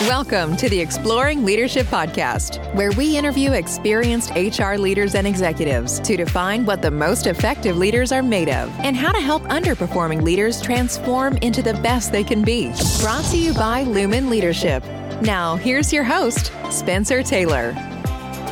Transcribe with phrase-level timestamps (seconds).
[0.00, 6.16] Welcome to the Exploring Leadership Podcast, where we interview experienced HR leaders and executives to
[6.16, 10.60] define what the most effective leaders are made of and how to help underperforming leaders
[10.60, 12.72] transform into the best they can be.
[13.00, 14.84] Brought to you by Lumen Leadership.
[15.22, 17.72] Now, here's your host, Spencer Taylor.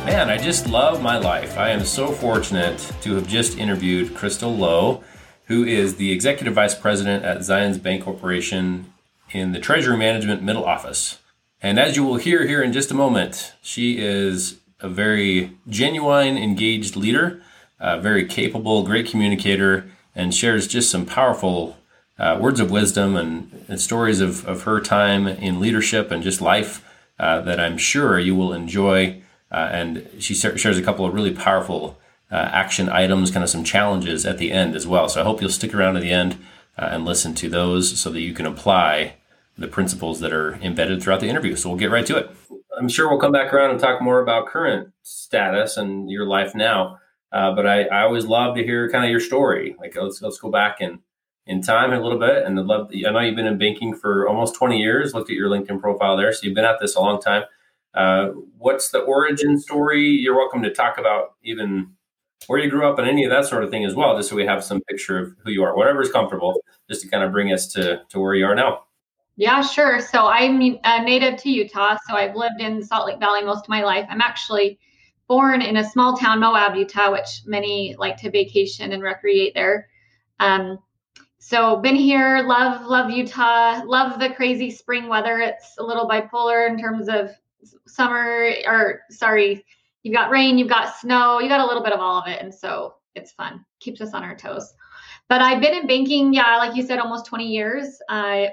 [0.05, 1.57] Man, I just love my life.
[1.57, 5.03] I am so fortunate to have just interviewed Crystal Low,
[5.47, 8.85] who is the Executive Vice President at Zions Bancorporation
[9.31, 11.19] in the Treasury Management Middle Office.
[11.63, 16.37] And as you will hear here in just a moment, she is a very genuine,
[16.37, 17.41] engaged leader,
[17.79, 21.77] very capable, great communicator, and shares just some powerful
[22.19, 26.41] uh, words of wisdom and, and, stories of, of her time in leadership and just
[26.41, 26.85] life
[27.19, 29.21] uh, that I'm sure you will enjoy.
[29.51, 31.97] Uh, and she shares a couple of really powerful
[32.31, 35.09] uh, action items, kind of some challenges at the end as well.
[35.09, 36.37] So I hope you'll stick around to the end
[36.77, 39.15] uh, and listen to those so that you can apply
[39.57, 41.55] the principles that are embedded throughout the interview.
[41.55, 42.31] So we'll get right to it.
[42.77, 46.55] I'm sure we'll come back around and talk more about current status and your life
[46.55, 46.97] now.
[47.31, 49.75] Uh, but I, I always love to hear kind of your story.
[49.79, 50.99] Like let's let's go back in
[51.45, 52.45] in time a little bit.
[52.45, 52.91] And I'd love.
[52.93, 55.13] I know you've been in banking for almost 20 years.
[55.13, 57.43] Looked at your LinkedIn profile there, so you've been at this a long time.
[57.93, 60.07] Uh, what's the origin story?
[60.07, 61.91] You're welcome to talk about even
[62.47, 64.35] where you grew up and any of that sort of thing as well, just so
[64.35, 67.31] we have some picture of who you are, whatever is comfortable, just to kind of
[67.31, 68.83] bring us to to where you are now.
[69.35, 69.99] Yeah, sure.
[69.99, 71.97] So I'm a native to Utah.
[72.07, 74.05] So I've lived in Salt Lake Valley most of my life.
[74.09, 74.79] I'm actually
[75.27, 79.87] born in a small town, Moab, Utah, which many like to vacation and recreate there.
[80.39, 80.77] Um,
[81.39, 85.39] so been here, love, love Utah, love the crazy spring weather.
[85.39, 87.31] It's a little bipolar in terms of
[87.87, 89.65] summer, or sorry,
[90.03, 92.41] you've got rain, you've got snow, you got a little bit of all of it.
[92.41, 94.73] And so it's fun, keeps us on our toes.
[95.27, 97.97] But I've been in banking, yeah, like you said, almost 20 years.
[98.09, 98.51] I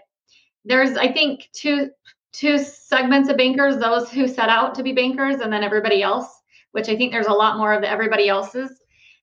[0.65, 1.91] there's I think two
[2.33, 6.29] two segments of bankers, those who set out to be bankers and then everybody else,
[6.73, 8.81] which I think there's a lot more of the everybody else's.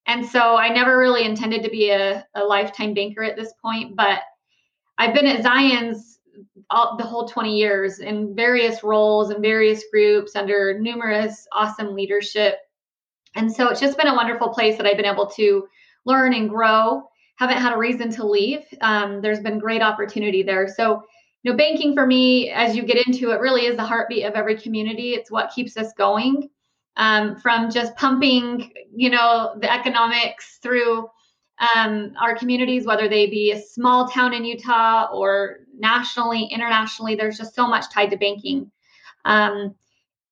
[0.08, 3.96] And so I never really intended to be a, a lifetime banker at this point,
[3.96, 4.22] but
[4.98, 6.18] I've been at Zions
[6.70, 12.56] all, the whole 20 years in various roles and various groups under numerous awesome leadership.
[13.36, 15.68] And so it's just been a wonderful place that I've been able to
[16.06, 17.04] learn and grow.
[17.36, 18.66] Haven't had a reason to leave.
[18.82, 20.68] Um, there's been great opportunity there.
[20.68, 21.04] So
[21.48, 24.34] you know, banking for me, as you get into it, really is the heartbeat of
[24.34, 25.12] every community.
[25.12, 26.50] It's what keeps us going.
[26.98, 31.08] Um, from just pumping, you know, the economics through
[31.74, 37.38] um, our communities, whether they be a small town in Utah or nationally, internationally, there's
[37.38, 38.70] just so much tied to banking.
[39.24, 39.74] Um,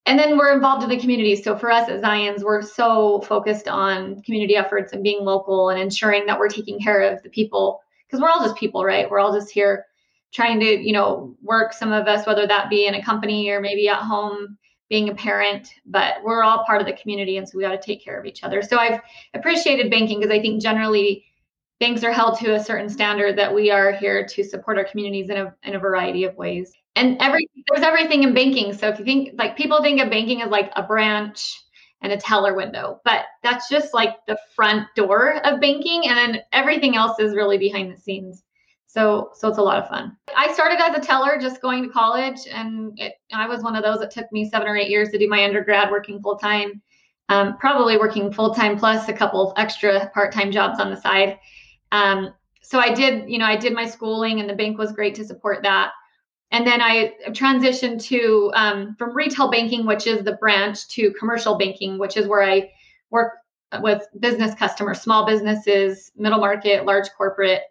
[0.06, 1.38] and then we're involved in the community.
[1.38, 5.80] So for us at Zions, we're so focused on community efforts and being local and
[5.80, 9.10] ensuring that we're taking care of the people because we're all just people, right?
[9.10, 9.86] We're all just here
[10.36, 13.62] trying to you know work some of us whether that be in a company or
[13.62, 14.58] maybe at home
[14.90, 17.86] being a parent but we're all part of the community and so we got to
[17.86, 18.62] take care of each other.
[18.62, 19.00] So i've
[19.34, 21.26] appreciated banking because i think generally
[21.80, 25.30] banks are held to a certain standard that we are here to support our communities
[25.30, 26.72] in a, in a variety of ways.
[26.96, 30.42] And every there's everything in banking so if you think like people think of banking
[30.42, 31.62] as like a branch
[32.02, 36.42] and a teller window but that's just like the front door of banking and then
[36.54, 38.45] everything else is really behind the scenes
[38.96, 40.16] so, so it's a lot of fun.
[40.38, 43.84] I started as a teller, just going to college, and it, I was one of
[43.84, 46.82] those that took me seven or eight years to do my undergrad, working full time,
[47.28, 50.96] um, probably working full time plus a couple of extra part time jobs on the
[50.96, 51.38] side.
[51.92, 55.14] Um, so I did, you know, I did my schooling, and the bank was great
[55.16, 55.92] to support that.
[56.52, 61.58] And then I transitioned to um, from retail banking, which is the branch, to commercial
[61.58, 62.72] banking, which is where I
[63.10, 63.34] work
[63.82, 67.64] with business customers, small businesses, middle market, large corporate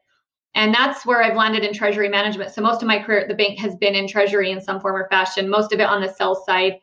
[0.54, 2.52] and that's where I've landed in treasury management.
[2.52, 4.96] So most of my career at the bank has been in treasury in some form
[4.96, 6.78] or fashion, most of it on the sales side.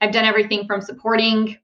[0.00, 1.56] I've done everything from supporting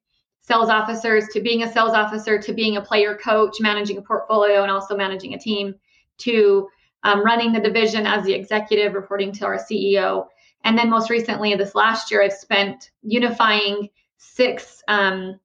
[0.43, 4.63] sales officers to being a sales officer to being a player coach, managing a portfolio,
[4.63, 5.75] and also managing a team
[6.19, 6.69] to
[7.05, 10.27] um, running the division as the executive, reporting to our CEO.
[10.65, 13.89] And then most recently, this last year, I've spent unifying
[14.19, 15.39] six um,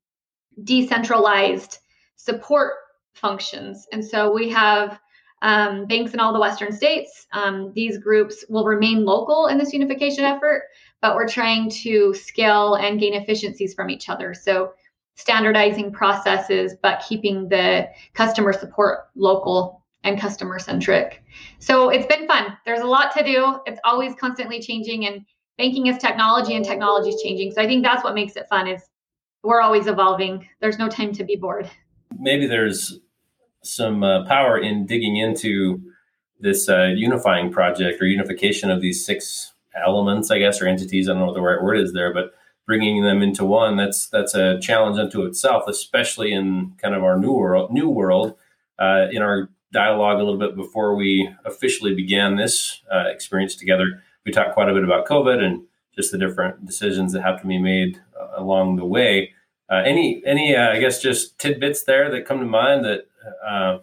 [0.64, 1.80] decentralized
[2.16, 2.74] support
[3.14, 3.88] functions.
[3.92, 5.00] And so we have
[5.42, 7.28] um, banks in all the Western states.
[7.32, 10.64] Um, these groups will remain local in this unification effort,
[11.02, 14.34] but we're trying to scale and gain efficiencies from each other.
[14.34, 14.74] So,
[15.16, 21.24] standardizing processes, but keeping the customer support local and customer centric.
[21.60, 22.58] So, it's been fun.
[22.66, 25.26] There's a lot to do, it's always constantly changing, and
[25.58, 27.52] banking is technology, and technology is changing.
[27.52, 28.82] So, I think that's what makes it fun is
[29.44, 30.48] we're always evolving.
[30.62, 31.70] There's no time to be bored.
[32.20, 33.00] Maybe there's
[33.68, 35.82] some uh, power in digging into
[36.40, 39.54] this uh, unifying project or unification of these six
[39.86, 41.08] elements, I guess, or entities.
[41.08, 42.34] I don't know what the right word is there, but
[42.66, 47.18] bringing them into one that's that's a challenge unto itself, especially in kind of our
[47.18, 47.72] new world.
[47.72, 48.36] New world.
[48.80, 54.04] Uh, in our dialogue a little bit before we officially began this uh, experience together,
[54.26, 55.64] we talked quite a bit about COVID and
[55.96, 59.34] just the different decisions that have to be made uh, along the way.
[59.70, 63.08] Uh, any any uh, I guess just tidbits there that come to mind that
[63.46, 63.80] uh,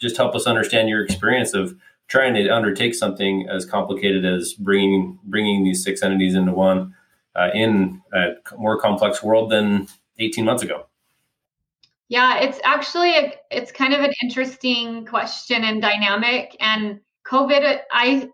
[0.00, 1.76] just help us understand your experience of
[2.08, 6.94] trying to undertake something as complicated as bringing bringing these six entities into one
[7.36, 9.86] uh, in a more complex world than
[10.18, 10.86] 18 months ago.
[12.08, 16.56] Yeah, it's actually a, it's kind of an interesting question and dynamic.
[16.58, 18.30] And COVID, I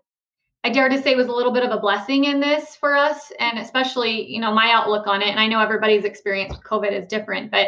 [0.63, 3.31] I dare to say was a little bit of a blessing in this for us,
[3.39, 5.27] and especially you know my outlook on it.
[5.27, 7.67] And I know everybody's experience with COVID is different, but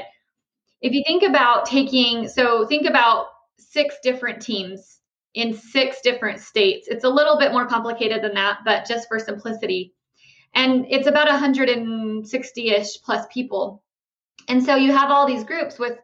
[0.81, 3.27] if you think about taking so think about
[3.57, 4.97] six different teams
[5.33, 6.88] in six different states.
[6.88, 9.94] It's a little bit more complicated than that, but just for simplicity.
[10.56, 13.83] And it's about 160 ish plus people.
[14.47, 16.00] And so you have all these groups with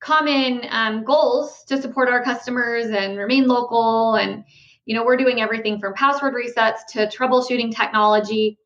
[0.00, 4.14] common um, goals to support our customers and remain local.
[4.14, 4.44] And,
[4.84, 8.58] you know, we're doing everything from password resets to troubleshooting technology.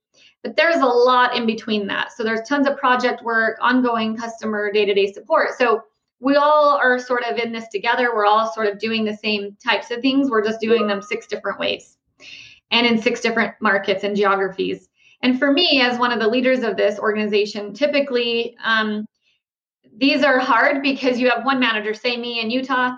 [0.45, 2.13] But there's a lot in between that.
[2.13, 5.55] So there's tons of project work, ongoing customer day to day support.
[5.59, 5.83] So
[6.21, 8.15] we all are sort of in this together.
[8.15, 10.31] We're all sort of doing the same types of things.
[10.31, 11.97] We're just doing them six different ways
[12.71, 14.89] and in six different markets and geographies.
[15.23, 19.07] And for me, as one of the leaders of this organization, typically um,
[19.97, 22.93] these are hard because you have one manager, say me in Utah,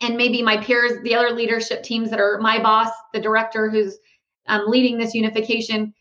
[0.00, 3.98] and maybe my peers, the other leadership teams that are my boss, the director who's
[4.46, 5.92] um, leading this unification.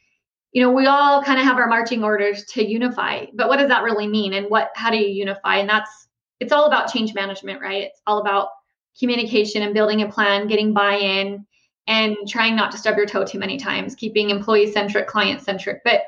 [0.51, 3.69] You know, we all kind of have our marching orders to unify, but what does
[3.69, 4.33] that really mean?
[4.33, 5.57] And what, how do you unify?
[5.57, 6.07] And that's,
[6.39, 7.83] it's all about change management, right?
[7.83, 8.49] It's all about
[8.97, 11.45] communication and building a plan, getting buy in,
[11.87, 15.81] and trying not to stub your toe too many times, keeping employee centric, client centric.
[15.83, 16.01] But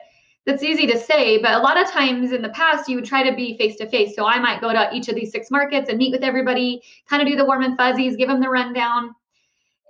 [0.46, 3.22] that's easy to say, but a lot of times in the past, you would try
[3.28, 4.16] to be face to face.
[4.16, 7.22] So I might go to each of these six markets and meet with everybody, kind
[7.22, 9.14] of do the warm and fuzzies, give them the rundown.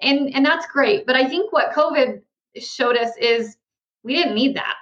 [0.01, 1.05] And, and that's great.
[1.05, 2.21] But I think what COVID
[2.57, 3.55] showed us is
[4.03, 4.75] we didn't need that.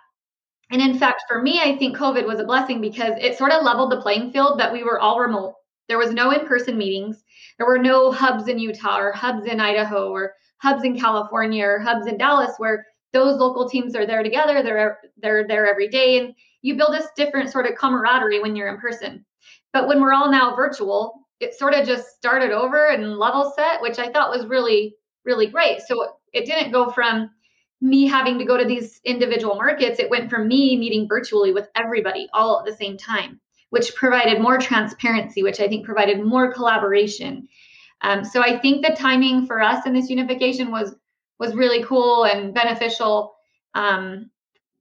[0.72, 3.64] And in fact, for me, I think COVID was a blessing because it sort of
[3.64, 5.56] leveled the playing field that we were all remote.
[5.88, 7.24] There was no in person meetings.
[7.58, 11.80] There were no hubs in Utah or hubs in Idaho or hubs in California or
[11.80, 14.62] hubs in Dallas where those local teams are there together.
[14.62, 18.68] They're they're there every day, and you build this different sort of camaraderie when you're
[18.68, 19.26] in person.
[19.74, 23.82] But when we're all now virtual, it sort of just started over and level set,
[23.82, 24.96] which I thought was really
[25.26, 25.82] really great.
[25.88, 27.32] So it didn't go from
[27.82, 30.00] me having to go to these individual markets.
[30.00, 33.40] It went from me meeting virtually with everybody all at the same time,
[33.70, 37.48] which provided more transparency, which I think provided more collaboration
[38.02, 40.96] um, so I think the timing for us in this unification was
[41.40, 43.36] was really cool and beneficial.
[43.74, 44.30] Um,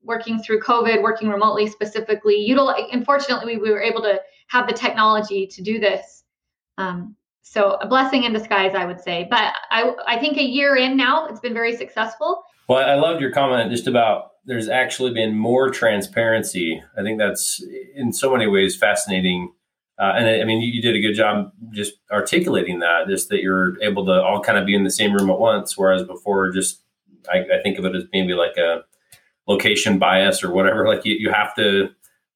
[0.01, 2.85] working through COVID, working remotely specifically, utilize.
[2.93, 6.23] Unfortunately, we were able to have the technology to do this.
[6.77, 9.27] Um, so a blessing in disguise, I would say.
[9.29, 12.43] But I, I think a year in now, it's been very successful.
[12.69, 16.81] Well, I loved your comment just about there's actually been more transparency.
[16.97, 17.61] I think that's
[17.93, 19.51] in so many ways fascinating
[19.99, 23.41] uh, and I, I mean, you, did a good job just articulating that, just that
[23.41, 25.77] you're able to all kind of be in the same room at once.
[25.77, 26.81] Whereas before, just
[27.29, 28.85] I, I think of it as maybe like a
[29.45, 30.85] location bias or whatever.
[30.87, 31.89] Like you, you have to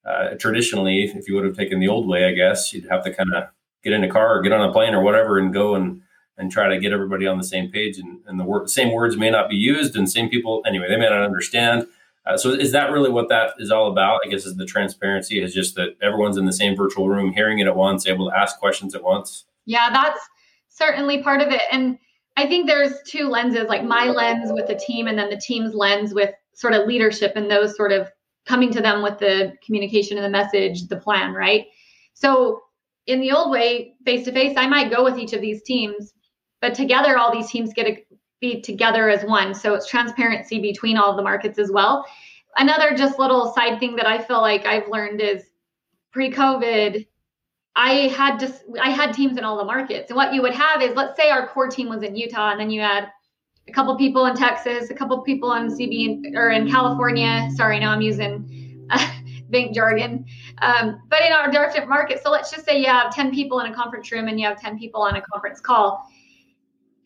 [0.05, 3.13] uh, traditionally, if you would have taken the old way, I guess you'd have to
[3.13, 3.45] kind of
[3.81, 6.01] get in a car or get on a plane or whatever and go and
[6.37, 7.97] and try to get everybody on the same page.
[7.97, 11.09] And, and the same words may not be used, and same people anyway they may
[11.09, 11.87] not understand.
[12.25, 14.21] Uh, so is that really what that is all about?
[14.25, 17.59] I guess is the transparency is just that everyone's in the same virtual room, hearing
[17.59, 19.45] it at once, able to ask questions at once.
[19.65, 20.19] Yeah, that's
[20.69, 21.61] certainly part of it.
[21.71, 21.97] And
[22.37, 25.73] I think there's two lenses, like my lens with the team, and then the team's
[25.73, 28.09] lens with sort of leadership and those sort of
[28.45, 31.65] coming to them with the communication and the message, the plan, right?
[32.13, 32.61] So
[33.05, 36.13] in the old way, face to face, I might go with each of these teams,
[36.63, 38.01] but together all these teams get to
[38.39, 39.53] be together as one.
[39.53, 42.05] So it's transparency between all the markets as well.
[42.55, 45.43] Another just little side thing that I feel like I've learned is
[46.13, 47.05] pre-COVID,
[47.75, 50.09] I had just I had teams in all the markets.
[50.09, 52.59] And what you would have is let's say our core team was in Utah and
[52.61, 53.09] then you had
[53.67, 57.49] a couple people in Texas, a couple people in CB or in California.
[57.57, 59.11] Sorry, now I'm using uh,
[59.49, 60.23] bank jargon.
[60.61, 63.69] Um, but in our different markets, so let's just say you have 10 people in
[63.69, 66.07] a conference room and you have 10 people on a conference call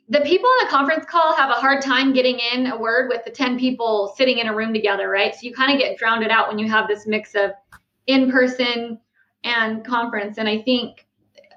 [0.09, 3.25] the people on the conference call have a hard time getting in a word with
[3.25, 5.35] the 10 people sitting in a room together, right?
[5.35, 7.51] So you kind of get drowned out when you have this mix of
[8.05, 8.99] in person
[9.43, 10.37] and conference.
[10.37, 11.05] And I think,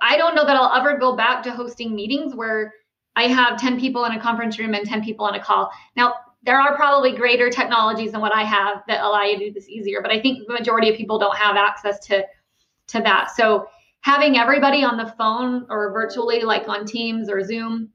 [0.02, 2.74] I don't know that I'll ever go back to hosting meetings where
[3.14, 5.70] I have 10 people in a conference room and 10 people on a call.
[5.96, 9.52] Now, there are probably greater technologies than what I have that allow you to do
[9.52, 12.24] this easier, but I think the majority of people don't have access to
[12.88, 13.30] to that.
[13.36, 13.66] So
[14.00, 17.90] having everybody on the phone or virtually like on Teams or Zoom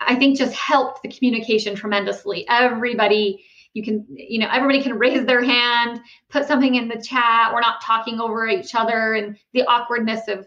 [0.00, 2.46] I think just helped the communication tremendously.
[2.48, 6.00] Everybody you can you know everybody can raise their hand
[6.30, 7.52] put something in the chat.
[7.52, 10.46] We're not talking over each other and the awkwardness of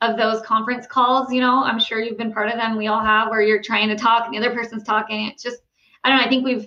[0.00, 1.62] of those conference calls you know.
[1.62, 2.76] I'm sure you've been part of them.
[2.76, 5.26] We all have where you're trying to talk and the other person's talking.
[5.26, 5.60] It's just
[6.04, 6.66] i don't know i think we've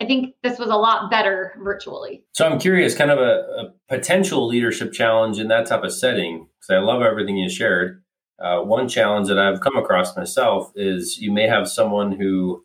[0.00, 2.24] i think this was a lot better virtually.
[2.32, 6.48] So i'm curious kind of a, a potential leadership challenge in that type of setting
[6.58, 8.03] because i love everything you shared
[8.40, 12.64] uh, one challenge that i've come across myself is you may have someone who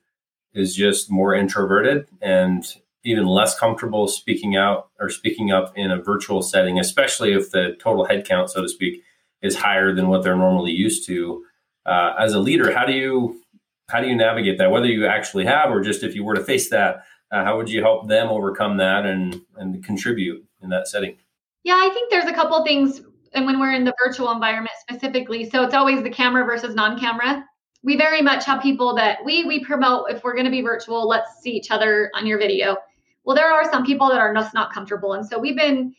[0.53, 6.01] is just more introverted and even less comfortable speaking out or speaking up in a
[6.01, 9.01] virtual setting, especially if the total headcount, so to speak,
[9.41, 11.43] is higher than what they're normally used to.
[11.85, 13.41] Uh, as a leader, how do you
[13.89, 14.69] how do you navigate that?
[14.69, 17.69] Whether you actually have, or just if you were to face that, uh, how would
[17.69, 21.17] you help them overcome that and and contribute in that setting?
[21.63, 23.01] Yeah, I think there's a couple things,
[23.33, 27.45] and when we're in the virtual environment specifically, so it's always the camera versus non-camera.
[27.83, 31.07] We very much have people that we we promote if we're going to be virtual
[31.07, 32.77] let's see each other on your video.
[33.24, 35.95] Well there are some people that are just not comfortable and so we've been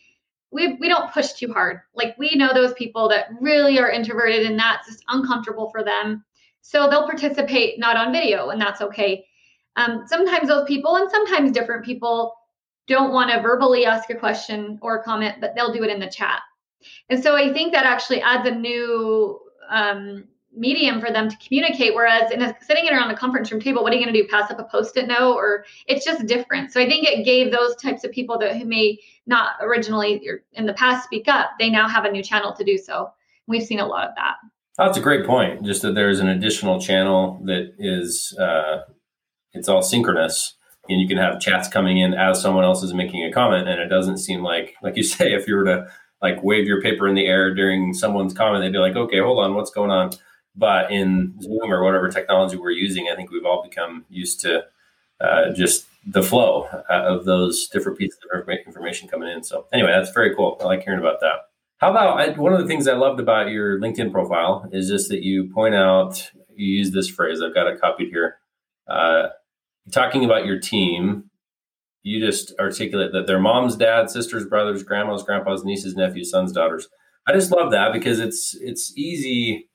[0.50, 1.80] we we don't push too hard.
[1.94, 6.24] Like we know those people that really are introverted and that's just uncomfortable for them.
[6.60, 9.24] So they'll participate not on video and that's okay.
[9.76, 12.34] Um, sometimes those people and sometimes different people
[12.88, 16.00] don't want to verbally ask a question or a comment but they'll do it in
[16.00, 16.40] the chat
[17.08, 19.38] and so i think that actually adds a new
[19.70, 21.94] um, medium for them to communicate.
[21.94, 24.28] Whereas in a, sitting around a conference room table, what are you going to do?
[24.28, 26.72] Pass up a post-it note, or it's just different.
[26.72, 30.42] So I think it gave those types of people that who may not originally or
[30.52, 33.10] in the past speak up, they now have a new channel to do so.
[33.46, 34.36] We've seen a lot of that.
[34.76, 35.64] That's a great point.
[35.64, 38.78] Just that there's an additional channel that is uh,
[39.52, 40.54] it's all synchronous.
[40.88, 43.80] And you can have chats coming in as someone else is making a comment, and
[43.80, 45.86] it doesn't seem like, like you say, if you were to
[46.22, 49.38] like wave your paper in the air during someone's comment, they'd be like, "Okay, hold
[49.38, 50.10] on, what's going on?"
[50.56, 54.64] But in Zoom or whatever technology we're using, I think we've all become used to
[55.20, 59.44] uh, just the flow uh, of those different pieces of information coming in.
[59.44, 60.56] So anyway, that's very cool.
[60.60, 61.50] I like hearing about that.
[61.78, 65.08] How about I, one of the things I loved about your LinkedIn profile is just
[65.08, 67.40] that you point out you use this phrase.
[67.42, 68.36] I've got it copied here.
[68.86, 69.28] Uh,
[69.90, 71.29] talking about your team,
[72.02, 76.88] you just articulate that they're moms, dads, sisters, brothers, grandmas, grandpas, nieces, nephews, sons, daughters.
[77.28, 79.68] I just love that because it's it's easy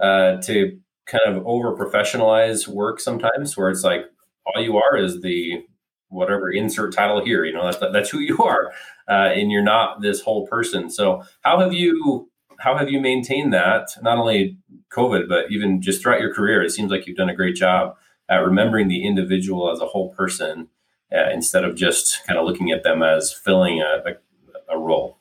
[0.00, 4.06] uh, to kind of over professionalize work sometimes, where it's like
[4.46, 5.62] all you are is the
[6.08, 7.44] whatever insert title here.
[7.44, 8.72] You know, that's that's who you are,
[9.08, 10.90] uh, and you're not this whole person.
[10.90, 13.90] So how have you how have you maintained that?
[14.02, 14.58] Not only
[14.92, 17.94] COVID, but even just throughout your career, it seems like you've done a great job
[18.28, 20.68] at remembering the individual as a whole person
[21.12, 25.18] uh, instead of just kind of looking at them as filling a, a, a role.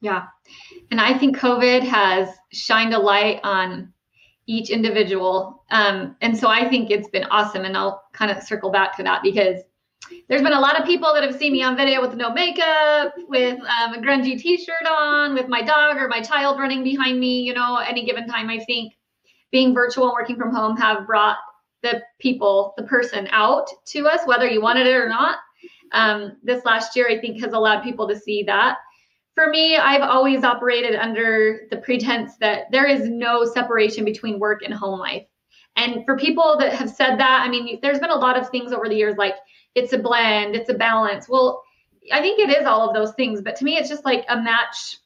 [0.00, 0.26] Yeah.
[0.90, 3.92] And I think COVID has shined a light on
[4.46, 5.64] each individual.
[5.70, 7.64] Um, and so I think it's been awesome.
[7.64, 9.60] And I'll kind of circle back to that because
[10.28, 13.12] there's been a lot of people that have seen me on video with no makeup,
[13.28, 17.42] with um, a grungy t-shirt on, with my dog or my child running behind me.
[17.42, 18.94] You know, any given time, I think
[19.52, 21.36] being virtual and working from home have brought
[21.82, 25.38] the people, the person out to us, whether you wanted it or not.
[25.92, 28.76] Um, this last year, I think, has allowed people to see that
[29.40, 34.62] for me, I've always operated under the pretense that there is no separation between work
[34.62, 35.24] and home life.
[35.76, 38.72] And for people that have said that, I mean, there's been a lot of things
[38.72, 39.36] over the years like
[39.74, 41.26] it's a blend, it's a balance.
[41.26, 41.62] Well,
[42.12, 44.36] I think it is all of those things, but to me, it's just like a
[44.36, 44.98] match,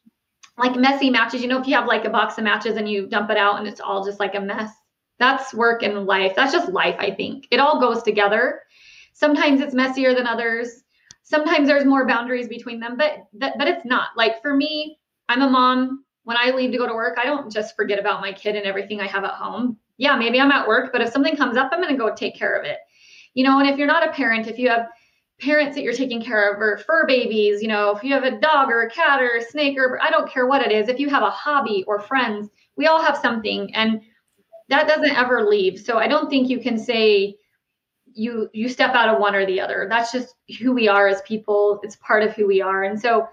[0.57, 1.41] like messy matches.
[1.41, 3.59] You know, if you have like a box of matches and you dump it out
[3.59, 4.71] and it's all just like a mess,
[5.19, 6.33] that's work and life.
[6.35, 7.47] That's just life, I think.
[7.51, 8.61] It all goes together.
[9.13, 10.83] Sometimes it's messier than others
[11.25, 14.09] sometimes there's more boundaries between them, but that, but it's not.
[14.15, 16.05] Like for me, I'm a mom.
[16.23, 18.65] When I leave to go to work, I don't just forget about my kid and
[18.65, 19.77] everything I have at home.
[19.97, 22.35] Yeah, maybe I'm at work, but if something comes up, I'm going to go take
[22.35, 22.77] care of it.
[23.33, 24.87] You know, and if you're not a parent, if you have
[25.39, 28.39] parents that you're taking care of or fur babies, you know, if you have a
[28.39, 30.99] dog or a cat or a snake or I don't care what it is, if
[30.99, 34.01] you have a hobby or friends, we all have something and
[34.69, 35.79] that doesn't ever leave.
[35.79, 37.37] So I don't think you can say
[38.15, 39.87] you you step out of one or the other.
[39.89, 41.79] That's just who we are as people.
[41.83, 42.83] It's part of who we are.
[42.83, 43.27] And so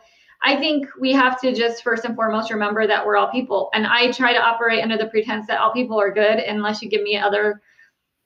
[0.45, 3.71] i think we have to just first and foremost remember that we're all people.
[3.75, 6.91] And i try to operate under the pretense that all people are good unless you
[6.91, 7.63] give me other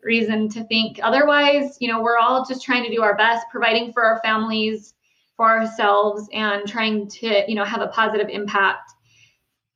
[0.02, 1.76] reason to think otherwise.
[1.80, 4.94] You know we're all just trying to do our best providing for our families
[5.36, 8.90] for ourselves and trying to you know have a positive impact.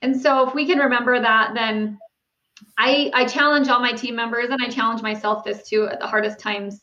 [0.02, 1.98] And so if we can remember that then
[2.78, 6.06] I, I challenge all my team members and I challenge myself this too at the
[6.06, 6.80] hardest times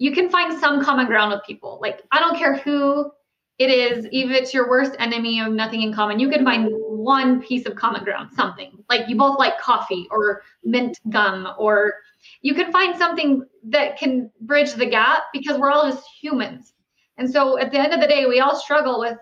[0.00, 1.78] you can find some common ground with people.
[1.80, 3.12] Like I don't care who
[3.58, 6.70] it is, even if it's your worst enemy of nothing in common, you can find
[6.72, 8.72] one piece of common ground, something.
[8.88, 11.92] Like you both like coffee or mint gum, or
[12.40, 16.72] you can find something that can bridge the gap because we're all just humans.
[17.18, 19.18] And so at the end of the day, we all struggle with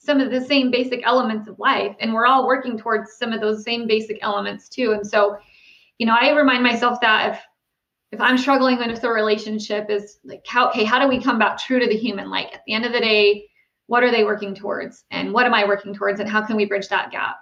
[0.00, 3.40] some of the same basic elements of life, and we're all working towards some of
[3.40, 4.92] those same basic elements too.
[4.92, 5.38] And so,
[5.98, 7.40] you know, I remind myself that if
[8.12, 11.58] if I'm struggling with a relationship, is like how okay, how do we come back
[11.58, 12.28] true to the human?
[12.28, 13.46] Like at the end of the day,
[13.90, 16.64] what are they working towards and what am i working towards and how can we
[16.64, 17.38] bridge that gap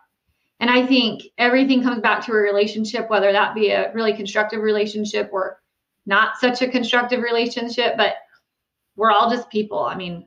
[0.61, 4.63] and i think everything comes back to a relationship whether that be a really constructive
[4.63, 5.61] relationship or
[6.07, 8.15] not such a constructive relationship but
[8.97, 10.27] we're all just people i mean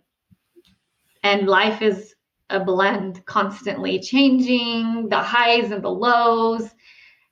[1.23, 2.13] and life is
[2.51, 6.69] a blend constantly changing the highs and the lows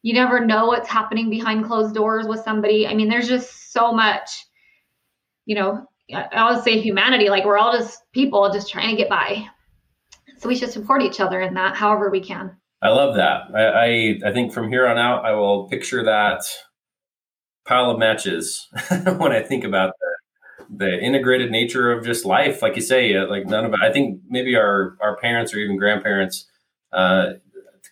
[0.01, 3.91] you never know what's happening behind closed doors with somebody i mean there's just so
[3.91, 4.45] much
[5.45, 9.09] you know I would say humanity, like we're all just people just trying to get
[9.09, 9.45] by.
[10.37, 12.55] So we should support each other in that however we can.
[12.81, 13.41] I love that.
[13.53, 16.43] I, I, I think from here on out, I will picture that
[17.67, 18.67] pile of matches
[19.17, 20.08] when I think about the,
[20.69, 22.61] the integrated nature of just life.
[22.61, 25.57] Like you say, uh, like none of it, I think maybe our, our parents or
[25.57, 26.45] even grandparents,
[26.93, 27.33] uh,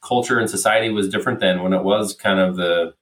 [0.02, 2.94] culture and society was different then when it was kind of the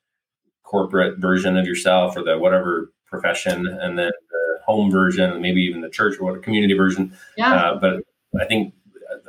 [0.64, 3.68] corporate version of yourself or the whatever profession.
[3.68, 7.16] And then the home version, maybe even the church or what a community version.
[7.38, 7.54] Yeah.
[7.54, 8.04] Uh, but
[8.40, 8.74] I think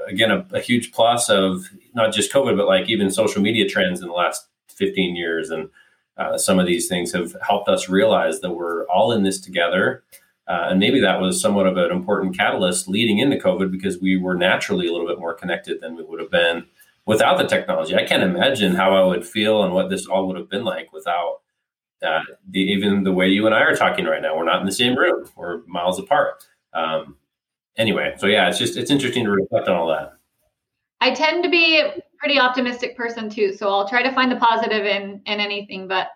[0.06, 4.00] again a, a, huge plus of not just COVID, but like even social media trends
[4.00, 5.68] in the last 15 years, and
[6.16, 10.02] uh, some of these things have helped us realize that we're all in this together.
[10.48, 14.16] Uh, and maybe that was somewhat of an important catalyst leading into COVID because we
[14.16, 16.64] were naturally a little bit more connected than we would have been
[17.04, 17.96] without the technology.
[17.96, 20.92] I can't imagine how I would feel and what this all would have been like
[20.92, 21.40] without
[22.02, 24.66] uh, the, even the way you and I are talking right now, we're not in
[24.66, 25.28] the same room.
[25.36, 26.44] We're miles apart.
[26.74, 27.16] Um,
[27.76, 30.12] anyway, so yeah, it's just it's interesting to reflect on all that.
[31.00, 34.36] I tend to be a pretty optimistic person too, so I'll try to find the
[34.36, 35.88] positive in in anything.
[35.88, 36.08] But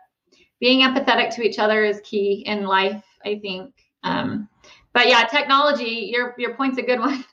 [0.60, 3.72] being empathetic to each other is key in life, I think.
[4.02, 4.48] Um,
[4.92, 6.10] but yeah, technology.
[6.12, 7.24] Your your point's a good one.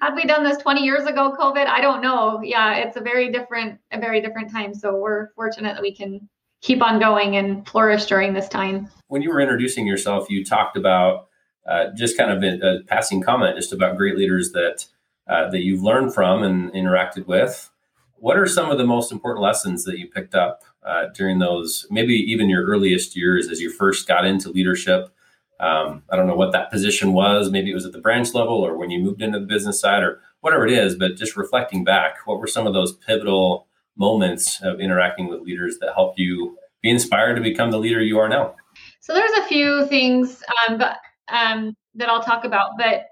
[0.00, 2.40] Had we done this 20 years ago, COVID, I don't know.
[2.42, 4.74] Yeah, it's a very different a very different time.
[4.74, 6.28] So we're fortunate that we can
[6.62, 8.88] keep on going and flourish during this time.
[9.08, 11.28] When you were introducing yourself, you talked about
[11.66, 14.86] uh, just kind of a, passing comment just about great leaders that
[15.28, 17.70] uh, that you've learned from and interacted with.
[18.18, 21.86] What are some of the most important lessons that you picked up uh, during those,
[21.90, 25.10] maybe even your earliest years as you first got into leadership?
[25.58, 27.50] Um, I don't know what that position was.
[27.50, 30.02] Maybe it was at the branch level or when you moved into the business side
[30.02, 30.96] or whatever it is.
[30.96, 33.66] But just reflecting back, what were some of those pivotal
[33.96, 38.18] moments of interacting with leaders that helped you be inspired to become the leader you
[38.18, 38.54] are now?
[39.00, 43.06] So there's a few things um, but, um, that I'll talk about, but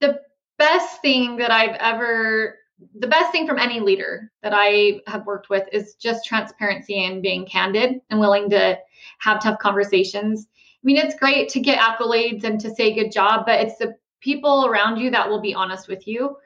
[0.00, 0.20] the
[0.58, 2.56] best thing that I've ever,
[2.98, 7.22] the best thing from any leader that I have worked with is just transparency and
[7.22, 8.78] being candid and willing to
[9.18, 10.46] have tough conversations.
[10.86, 14.66] Mean, it's great to get accolades and to say good job, but it's the people
[14.66, 16.36] around you that will be honest with you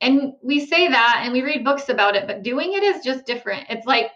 [0.00, 3.24] and we say that and we read books about it, but doing it is just
[3.24, 3.66] different.
[3.70, 4.10] It's like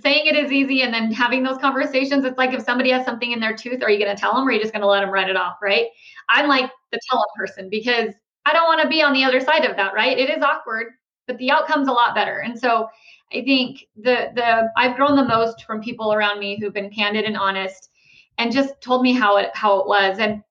[0.00, 2.24] saying it is easy and then having those conversations.
[2.24, 4.44] It's like if somebody has something in their tooth, are you going to tell them
[4.44, 5.56] or are you just going to let them write it off?
[5.62, 5.86] Right.
[6.28, 8.14] I'm like the tell it person because
[8.44, 9.94] I don't want to be on the other side of that.
[9.94, 10.16] Right.
[10.16, 10.92] It is awkward,
[11.26, 12.38] but the outcome's a lot better.
[12.38, 12.88] And so
[13.32, 17.24] I think the, the, I've grown the most from people around me who've been candid
[17.24, 17.90] and honest
[18.38, 20.18] and just told me how it, how it was.
[20.18, 20.42] And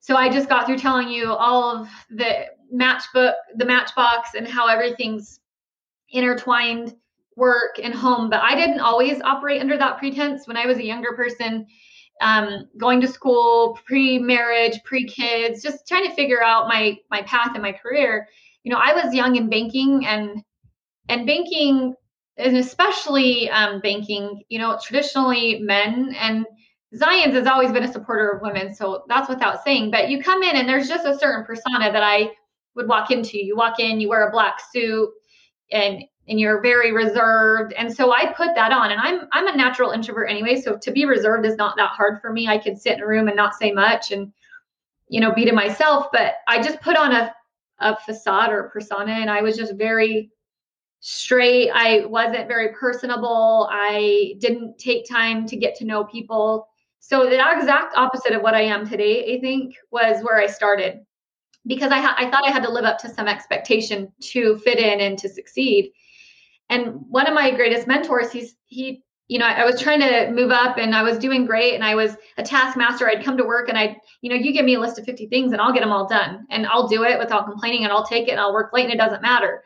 [0.00, 4.68] so I just got through telling you all of the matchbook, the matchbox, and how
[4.68, 5.40] everything's
[6.10, 6.94] intertwined
[7.36, 8.30] work and home.
[8.30, 10.46] But I didn't always operate under that pretense.
[10.46, 11.66] When I was a younger person,
[12.20, 17.62] um, going to school, pre-marriage, pre-kids, just trying to figure out my my path in
[17.62, 18.26] my career.
[18.64, 20.42] You know, I was young in banking and
[21.08, 21.94] and banking
[22.38, 26.46] and especially um, banking, you know, traditionally men and
[26.94, 29.90] Zions has always been a supporter of women, so that's without saying.
[29.90, 32.30] But you come in and there's just a certain persona that I
[32.74, 33.38] would walk into.
[33.38, 35.10] You walk in, you wear a black suit,
[35.72, 37.72] and and you're very reserved.
[37.74, 38.92] And so I put that on.
[38.92, 42.20] And I'm I'm a natural introvert anyway, so to be reserved is not that hard
[42.20, 42.46] for me.
[42.46, 44.32] I could sit in a room and not say much and
[45.08, 46.06] you know be to myself.
[46.12, 47.34] But I just put on a
[47.80, 50.30] a facade or persona, and I was just very
[51.00, 51.70] straight.
[51.72, 53.68] I wasn't very personable.
[53.70, 56.68] I didn't take time to get to know people.
[57.08, 61.06] So the exact opposite of what I am today, I think, was where I started
[61.64, 64.80] because I, ha- I thought I had to live up to some expectation to fit
[64.80, 65.92] in and to succeed.
[66.68, 70.32] And one of my greatest mentors, he's he you know, I, I was trying to
[70.32, 73.08] move up and I was doing great and I was a taskmaster.
[73.08, 75.28] I'd come to work and I, you know, you give me a list of 50
[75.28, 78.06] things and I'll get them all done and I'll do it without complaining and I'll
[78.06, 79.62] take it and I'll work late and it doesn't matter.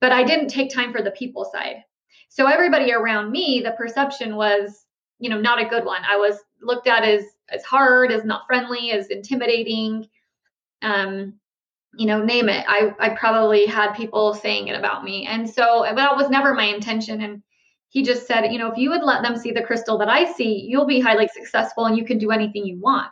[0.00, 1.82] But I didn't take time for the people side.
[2.28, 4.84] So everybody around me, the perception was,
[5.18, 6.02] you know, not a good one.
[6.08, 10.06] I was looked at as as hard, as not friendly, as intimidating.
[10.82, 11.34] Um,
[11.94, 12.64] you know, name it.
[12.68, 15.26] I I probably had people saying it about me.
[15.26, 17.22] And so that was never my intention.
[17.22, 17.42] And
[17.90, 20.30] he just said, you know, if you would let them see the crystal that I
[20.32, 23.10] see, you'll be highly successful and you can do anything you want.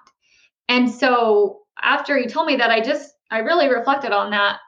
[0.68, 4.59] And so after he told me that, I just I really reflected on that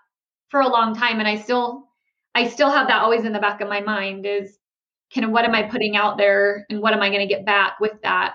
[0.49, 1.19] for a long time.
[1.19, 1.89] And I still
[2.35, 4.59] I still have that always in the back of my mind is
[5.15, 7.45] kind of what am I putting out there and what am I going to get
[7.45, 8.35] back with that?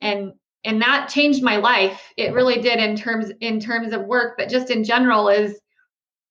[0.00, 0.32] And
[0.64, 2.12] and that changed my life.
[2.16, 5.60] It really did in terms in terms of work, but just in general is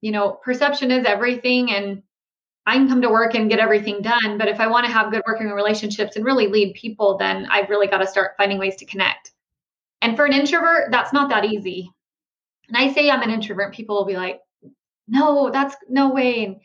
[0.02, 2.04] you know, perception is everything and
[2.66, 5.12] I can come to work and get everything done, but if I want to have
[5.12, 8.76] good working relationships and really lead people, then I've really got to start finding ways
[8.78, 9.32] to connect.
[10.02, 11.90] And for an introvert, that's not that easy.
[12.68, 14.42] And I say I'm an introvert, people will be like,
[15.08, 16.62] "No, that's no way."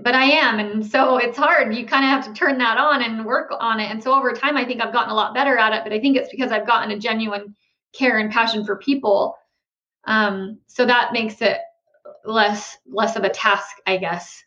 [0.00, 1.74] But I am, and so it's hard.
[1.74, 3.90] You kind of have to turn that on and work on it.
[3.90, 5.84] And so over time, I think I've gotten a lot better at it.
[5.84, 7.54] But I think it's because I've gotten a genuine
[7.92, 9.36] care and passion for people.
[10.04, 11.58] Um, so that makes it
[12.24, 14.42] less less of a task, I guess.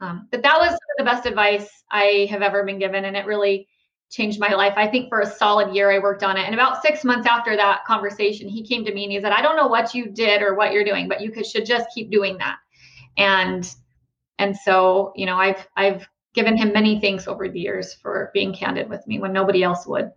[0.00, 3.66] Um, but that was the best advice I have ever been given, and it really
[4.10, 4.74] changed my life.
[4.76, 6.44] I think for a solid year, I worked on it.
[6.44, 9.42] And about six months after that conversation, he came to me and he said, I
[9.42, 12.10] don't know what you did or what you're doing, but you could, should just keep
[12.10, 12.56] doing that.
[13.16, 13.68] And
[14.38, 18.52] and so, you know, I've I've given him many thanks over the years for being
[18.52, 20.10] candid with me when nobody else would.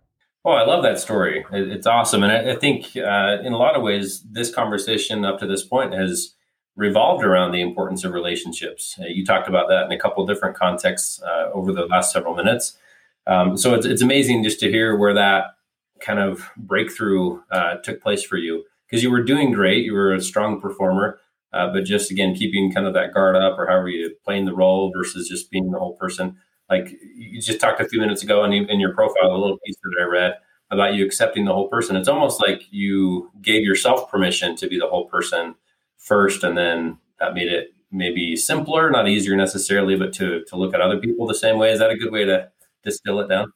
[0.44, 1.44] Oh, I love that story.
[1.52, 5.38] It's awesome, and I, I think uh, in a lot of ways, this conversation up
[5.40, 6.34] to this point has
[6.76, 8.96] revolved around the importance of relationships.
[8.98, 12.34] Uh, you talked about that in a couple different contexts uh, over the last several
[12.34, 12.78] minutes.
[13.26, 15.56] Um, so it's, it's amazing just to hear where that
[16.00, 19.84] kind of breakthrough uh, took place for you because you were doing great.
[19.84, 21.20] You were a strong performer,
[21.52, 24.54] uh, but just again, keeping kind of that guard up or however you playing the
[24.54, 26.36] role versus just being the whole person.
[26.68, 29.76] Like you just talked a few minutes ago in, in your profile, a little piece
[29.82, 30.34] that I read
[30.70, 31.96] about you accepting the whole person.
[31.96, 35.56] It's almost like you gave yourself permission to be the whole person
[35.98, 40.74] first, and then that made it maybe simpler, not easier necessarily, but to to look
[40.74, 41.72] at other people the same way.
[41.72, 42.48] Is that a good way to
[42.84, 43.52] distill it down?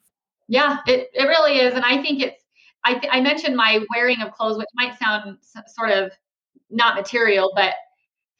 [0.49, 2.43] Yeah, it, it really is, and I think it's.
[2.87, 6.13] I, th- I mentioned my wearing of clothes, which might sound sort of
[6.69, 7.73] not material, but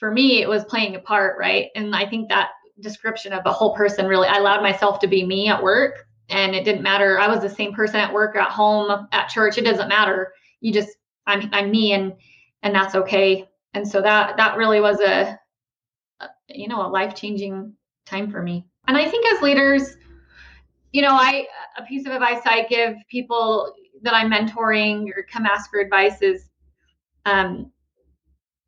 [0.05, 1.71] for me, it was playing a part, right?
[1.75, 5.25] And I think that description of the whole person really, I allowed myself to be
[5.25, 7.19] me at work, and it didn't matter.
[7.19, 9.57] I was the same person at work, at home, at church.
[9.57, 10.35] It doesn't matter.
[10.61, 10.91] You just,
[11.27, 12.13] I'm, I'm me, and
[12.63, 15.39] and that's okay and so that that really was a,
[16.21, 17.73] a you know a life changing
[18.07, 19.97] time for me and i think as leaders
[20.93, 25.47] you know i a piece of advice i give people that i'm mentoring or come
[25.47, 26.49] ask for advice is
[27.27, 27.71] um,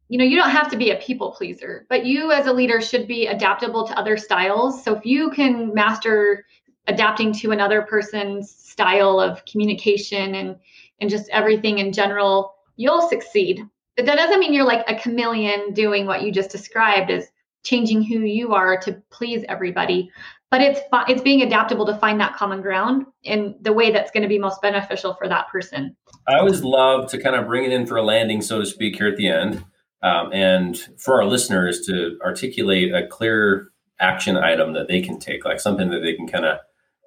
[0.09, 2.81] you know you don't have to be a people pleaser but you as a leader
[2.81, 6.47] should be adaptable to other styles so if you can master
[6.87, 10.57] adapting to another person's style of communication and
[11.01, 13.61] and just everything in general you'll succeed
[13.97, 17.29] but that doesn't mean you're like a chameleon doing what you just described as
[17.67, 20.11] changing who you are to please everybody.
[20.51, 24.23] But it's it's being adaptable to find that common ground in the way that's going
[24.23, 25.97] to be most beneficial for that person.
[26.29, 28.97] I always love to kind of bring it in for a landing, so to speak,
[28.97, 29.65] here at the end,
[30.03, 35.45] um, and for our listeners to articulate a clear action item that they can take,
[35.45, 36.59] like something that they can kind of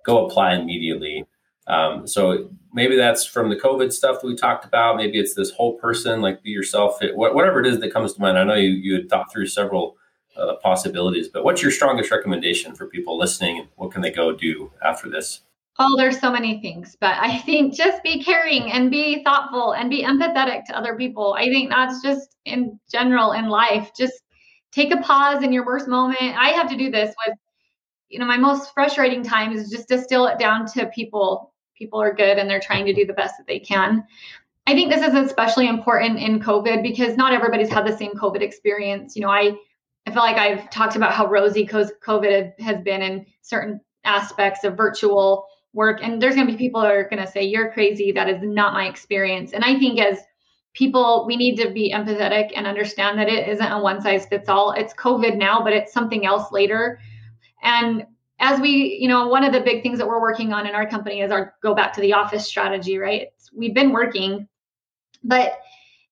[0.06, 1.26] go apply immediately
[1.70, 4.98] um, so maybe that's from the COVID stuff that we talked about.
[4.98, 8.22] Maybe it's this whole person, like be yourself, it, whatever it is that comes to
[8.22, 8.40] mind.
[8.40, 9.96] I know you, you had thought through several
[10.36, 13.68] uh, possibilities, but what's your strongest recommendation for people listening?
[13.76, 15.42] What can they go do after this?
[15.82, 19.90] Oh, there's so many things, but I think just be caring and be thoughtful and
[19.90, 21.36] be empathetic to other people.
[21.40, 23.92] I think that's just in general in life.
[23.98, 24.22] Just
[24.74, 26.20] take a pause in your worst moment.
[26.22, 27.38] I have to do this with,
[28.10, 32.14] you know, my most frustrating time is just distill it down to people people are
[32.14, 34.04] good and they're trying to do the best that they can.
[34.68, 38.42] I think this is especially important in COVID because not everybody's had the same COVID
[38.42, 39.16] experience.
[39.16, 39.56] You know, I
[40.06, 44.76] I feel like I've talked about how rosy COVID has been in certain aspects of
[44.76, 48.12] virtual work, and there's going to be people that are going to say you're crazy.
[48.12, 49.54] That is not my experience.
[49.54, 50.20] And I think as
[50.74, 54.50] people, we need to be empathetic and understand that it isn't a one size fits
[54.50, 54.72] all.
[54.72, 57.00] It's COVID now, but it's something else later.
[57.64, 58.06] And
[58.40, 60.88] as we, you know, one of the big things that we're working on in our
[60.88, 63.24] company is our go back to the office strategy, right?
[63.24, 64.48] It's, we've been working,
[65.24, 65.60] but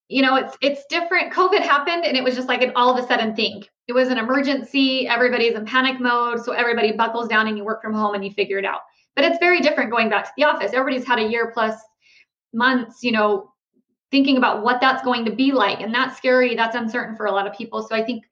[0.10, 1.34] you know, it's it's different.
[1.34, 3.63] COVID happened and it was just like an all of a sudden thing.
[3.88, 5.08] It was an emergency.
[5.08, 8.32] Everybody's in panic mode, so everybody buckles down and you work from home and you
[8.32, 8.82] figure it out.
[9.17, 10.73] But it's very different going back to the office.
[10.73, 11.73] Everybody's had a year plus
[12.53, 13.51] months, you know,
[14.12, 15.82] thinking about what that's going to be like.
[15.82, 16.56] And that's scary.
[16.56, 17.82] That's uncertain for a lot of people.
[17.82, 18.25] So I think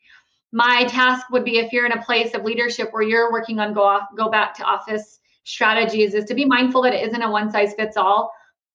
[0.52, 3.74] my task would be if you're in a place of leadership where you're working on
[3.74, 7.32] go off, go back to office strategies is to be mindful that it isn't a
[7.32, 8.32] one size fits all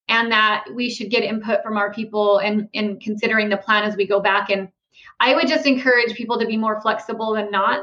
[0.08, 3.96] and that we should get input from our people and in considering the plan as
[3.96, 4.68] we go back and
[5.18, 7.82] i would just encourage people to be more flexible than not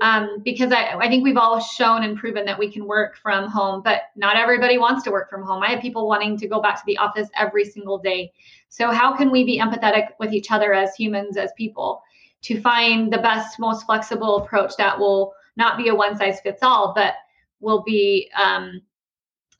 [0.00, 3.48] um, because I, I think we've all shown and proven that we can work from
[3.48, 6.60] home but not everybody wants to work from home i have people wanting to go
[6.60, 8.32] back to the office every single day
[8.68, 12.02] so how can we be empathetic with each other as humans as people
[12.42, 16.62] to find the best most flexible approach that will not be a one size fits
[16.62, 17.14] all but
[17.60, 18.80] will be um,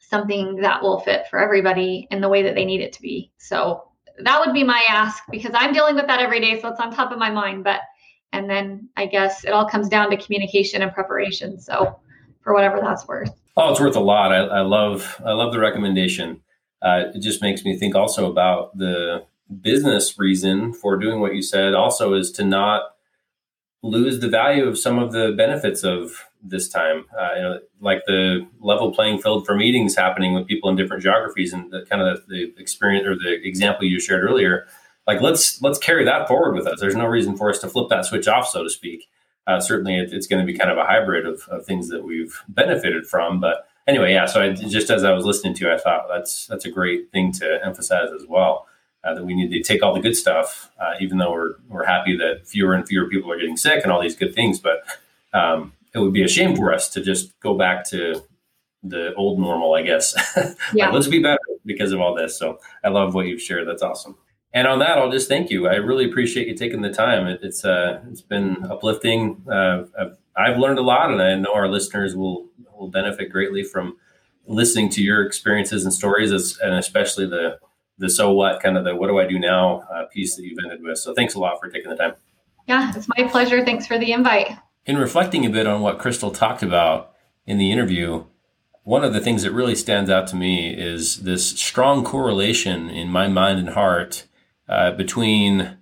[0.09, 3.31] something that will fit for everybody in the way that they need it to be.
[3.39, 3.89] So
[4.21, 6.61] that would be my ask because I'm dealing with that every day.
[6.61, 7.65] So it's on top of my mind.
[7.65, 7.81] But,
[8.33, 11.61] and then I guess it all comes down to communication and preparation.
[11.61, 11.99] So
[12.41, 13.33] for whatever that's worth.
[13.57, 14.33] Oh, it's worth a lot.
[14.33, 16.41] I, I love, I love the recommendation.
[16.81, 19.25] Uh, it just makes me think also about the
[19.61, 22.83] business reason for doing what you said also is to not
[23.83, 27.05] lose the value of some of the benefits of this time.
[27.19, 31.03] Uh, you know, like the level playing field for meetings happening with people in different
[31.03, 34.67] geographies, and the kind of the, the experience or the example you shared earlier.
[35.09, 36.79] Like let's let's carry that forward with us.
[36.79, 39.09] There's no reason for us to flip that switch off, so to speak.
[39.47, 42.05] Uh, certainly, it, it's going to be kind of a hybrid of, of things that
[42.05, 43.41] we've benefited from.
[43.41, 44.27] But anyway, yeah.
[44.27, 47.11] So I, just as I was listening to, you, I thought that's that's a great
[47.11, 48.67] thing to emphasize as well.
[49.03, 51.87] Uh, that we need to take all the good stuff, uh, even though we're we're
[51.87, 54.61] happy that fewer and fewer people are getting sick and all these good things.
[54.61, 54.83] But
[55.33, 58.23] um, it would be a shame for us to just go back to
[58.83, 60.15] the old normal, I guess.
[60.75, 60.87] Yeah.
[60.87, 62.39] like, let's be better because of all this.
[62.39, 63.67] So I love what you've shared.
[63.67, 64.19] That's awesome.
[64.53, 65.69] And on that, I'll just thank you.
[65.69, 67.27] I really appreciate you taking the time.
[67.27, 69.43] It, it's uh, it's been uplifting.
[69.51, 73.63] Uh, I've, I've learned a lot, and I know our listeners will will benefit greatly
[73.63, 73.97] from
[74.47, 77.59] listening to your experiences and stories, as, and especially the
[77.99, 80.59] the so what kind of the what do I do now uh, piece that you've
[80.63, 80.99] ended with.
[80.99, 82.15] So thanks a lot for taking the time.
[82.67, 83.65] Yeah, it's my pleasure.
[83.65, 84.57] Thanks for the invite
[84.89, 87.13] in reflecting a bit on what Crystal talked about
[87.47, 88.25] in the interview,
[88.85, 93.11] one of the things that really stands out to me is this strong correlation in
[93.11, 94.27] my mind and heart
[94.69, 95.77] uh, between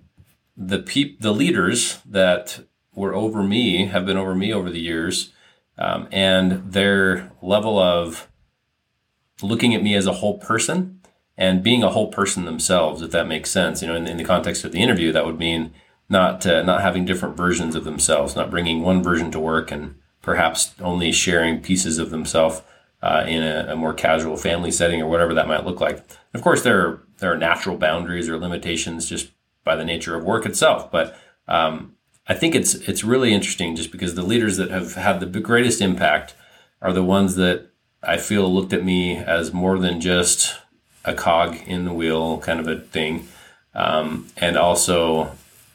[0.56, 2.60] the peop- the leaders that
[2.94, 5.32] were over me, have been over me over the years,
[5.78, 8.28] um, and their level of
[9.42, 11.00] looking at me as a whole person
[11.36, 13.82] and being a whole person themselves, if that makes sense.
[13.82, 15.72] You know, in, in the context of the interview, that would mean
[16.08, 19.96] not uh, not having different versions of themselves, not bringing one version to work, and
[20.22, 22.62] perhaps only sharing pieces of themselves
[23.02, 26.02] uh, in a, a, more casual family setting or whatever that might look like.
[26.32, 29.30] Of course, there are, there are natural boundaries or limitations just
[29.64, 33.92] by the nature of work itself, but um, I think it's it's really interesting just
[33.92, 36.34] because the leaders that have had the greatest impact
[36.82, 37.70] are the ones that
[38.02, 40.56] I feel looked at me as more than just
[41.04, 43.28] a cog in the wheel kind of a thing,
[43.74, 45.32] um, and also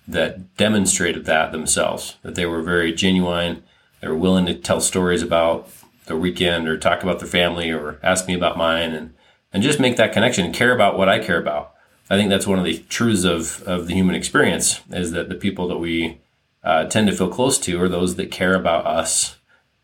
[0.07, 3.63] that demonstrated that themselves, that they were very genuine.
[4.01, 5.69] They were willing to tell stories about
[6.05, 9.13] their weekend or talk about their family or ask me about mine and,
[9.53, 11.73] and just make that connection and care about what I care about.
[12.09, 15.35] I think that's one of the truths of, of the human experience is that the
[15.35, 16.19] people that we
[16.63, 19.37] uh, tend to feel close to are those that care about us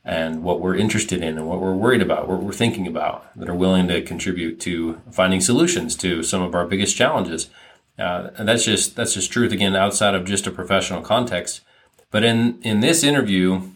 [0.03, 3.49] and what we're interested in and what we're worried about, what we're thinking about, that
[3.49, 7.49] are willing to contribute to finding solutions to some of our biggest challenges.
[7.99, 11.61] Uh, and that's just that's just truth again outside of just a professional context.
[12.11, 13.71] But in in this interview,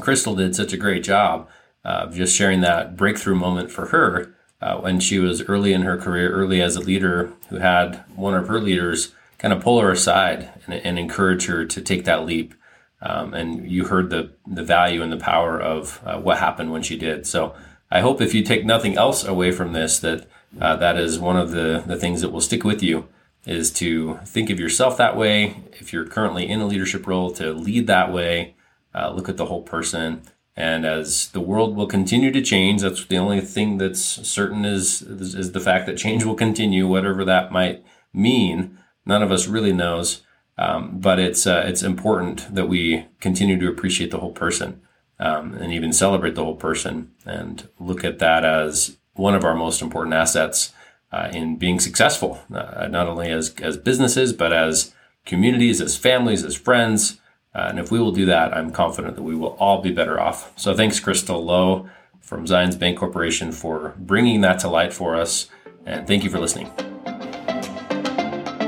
[0.00, 1.48] Crystal did such a great job
[1.84, 5.98] of just sharing that breakthrough moment for her uh, when she was early in her
[5.98, 9.90] career, early as a leader who had one of her leaders kind of pull her
[9.90, 12.54] aside and, and encourage her to take that leap.
[13.00, 16.82] Um, and you heard the the value and the power of uh, what happened when
[16.82, 17.26] she did.
[17.26, 17.52] So
[17.90, 20.28] I hope if you take nothing else away from this, that
[20.60, 23.08] uh, that is one of the the things that will stick with you
[23.44, 25.62] is to think of yourself that way.
[25.72, 28.54] If you're currently in a leadership role, to lead that way,
[28.94, 30.22] uh, look at the whole person.
[30.54, 35.00] And as the world will continue to change, that's the only thing that's certain is,
[35.00, 38.78] is, the fact that change will continue, whatever that might mean.
[39.06, 40.22] None of us really knows.
[40.58, 44.82] Um, but it's uh, it's important that we continue to appreciate the whole person
[45.18, 49.54] um, and even celebrate the whole person and look at that as one of our
[49.54, 50.72] most important assets
[51.12, 56.44] uh, in being successful, uh, not only as, as businesses, but as communities, as families,
[56.44, 57.20] as friends.
[57.54, 60.18] Uh, and if we will do that, I'm confident that we will all be better
[60.18, 60.52] off.
[60.56, 61.88] So thanks, Crystal Low
[62.20, 65.48] from Zions Bancorporation for bringing that to light for us.
[65.84, 66.70] And thank you for listening.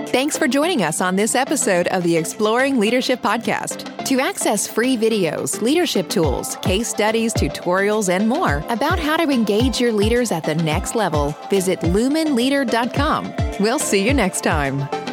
[0.08, 3.90] Thanks for joining us on this episode of the Exploring Leadership Podcast.
[4.04, 9.80] To access free videos, leadership tools, case studies, tutorials, and more about how to engage
[9.80, 13.34] your leaders at the next level, visit lumenleader.com.
[13.58, 15.03] We'll see you next time.